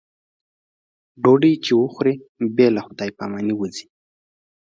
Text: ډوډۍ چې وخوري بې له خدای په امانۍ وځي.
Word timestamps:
ډوډۍ 1.21 1.53
چې 1.65 1.71
وخوري 1.81 2.13
بې 2.55 2.67
له 2.75 2.81
خدای 2.87 3.09
په 3.17 3.21
امانۍ 3.27 3.53
وځي. 3.57 3.85